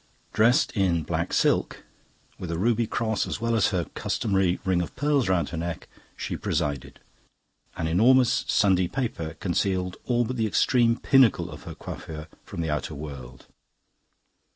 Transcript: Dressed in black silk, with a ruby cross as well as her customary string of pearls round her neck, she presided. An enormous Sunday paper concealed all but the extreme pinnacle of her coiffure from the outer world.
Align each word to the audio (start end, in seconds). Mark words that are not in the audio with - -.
Dressed 0.33 0.71
in 0.71 1.03
black 1.03 1.31
silk, 1.31 1.83
with 2.39 2.49
a 2.49 2.57
ruby 2.57 2.87
cross 2.87 3.27
as 3.27 3.39
well 3.39 3.55
as 3.55 3.67
her 3.67 3.85
customary 3.93 4.57
string 4.57 4.81
of 4.81 4.95
pearls 4.95 5.29
round 5.29 5.49
her 5.49 5.57
neck, 5.57 5.87
she 6.17 6.35
presided. 6.35 6.99
An 7.77 7.85
enormous 7.85 8.43
Sunday 8.47 8.87
paper 8.87 9.35
concealed 9.39 9.97
all 10.05 10.25
but 10.25 10.37
the 10.37 10.47
extreme 10.47 10.97
pinnacle 10.97 11.51
of 11.51 11.65
her 11.65 11.75
coiffure 11.75 12.29
from 12.43 12.61
the 12.61 12.69
outer 12.71 12.95
world. 12.95 13.45